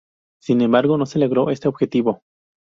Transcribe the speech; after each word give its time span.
Sin 0.41 0.61
embargo, 0.61 0.97
no 0.97 1.05
se 1.05 1.19
logró 1.19 1.51
este 1.51 1.67
objetivo. 1.67 2.23